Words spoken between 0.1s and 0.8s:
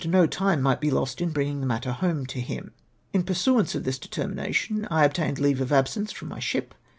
no time